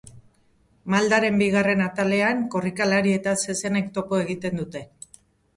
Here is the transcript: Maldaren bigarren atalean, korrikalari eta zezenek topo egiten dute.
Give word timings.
Maldaren 0.93 1.37
bigarren 1.41 1.83
atalean, 1.87 2.41
korrikalari 2.57 3.13
eta 3.19 3.35
zezenek 3.47 3.93
topo 3.99 4.23
egiten 4.25 4.63
dute. 4.65 4.87